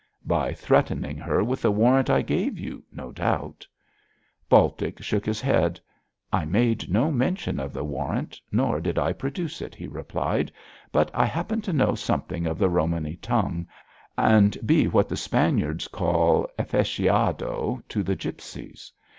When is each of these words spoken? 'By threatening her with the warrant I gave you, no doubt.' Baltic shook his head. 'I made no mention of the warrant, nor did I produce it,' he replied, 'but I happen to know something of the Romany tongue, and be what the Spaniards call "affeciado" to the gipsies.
'By 0.25 0.51
threatening 0.51 1.17
her 1.19 1.43
with 1.43 1.61
the 1.61 1.69
warrant 1.69 2.09
I 2.09 2.23
gave 2.23 2.57
you, 2.57 2.83
no 2.91 3.11
doubt.' 3.11 3.67
Baltic 4.49 4.99
shook 5.03 5.27
his 5.27 5.39
head. 5.39 5.79
'I 6.33 6.45
made 6.45 6.89
no 6.89 7.11
mention 7.11 7.59
of 7.59 7.71
the 7.71 7.83
warrant, 7.83 8.41
nor 8.51 8.81
did 8.81 8.97
I 8.97 9.13
produce 9.13 9.61
it,' 9.61 9.75
he 9.75 9.85
replied, 9.85 10.51
'but 10.91 11.11
I 11.13 11.25
happen 11.27 11.61
to 11.61 11.71
know 11.71 11.93
something 11.93 12.47
of 12.47 12.57
the 12.57 12.67
Romany 12.67 13.17
tongue, 13.17 13.67
and 14.17 14.57
be 14.65 14.87
what 14.87 15.07
the 15.07 15.15
Spaniards 15.17 15.87
call 15.87 16.49
"affeciado" 16.57 17.83
to 17.87 18.01
the 18.01 18.15
gipsies. 18.15 18.91